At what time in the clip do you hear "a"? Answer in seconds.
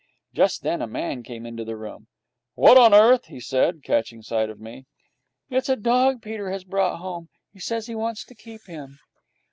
0.81-0.87, 5.69-5.75